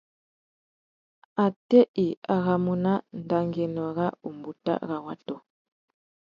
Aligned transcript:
Atê 1.43 1.79
i 2.05 2.07
aramú 2.35 2.73
nà 2.85 2.93
dangüiénô 3.29 3.83
râ 3.97 4.07
umbuta 4.29 4.73
râ 4.87 4.97
watu? 5.05 5.35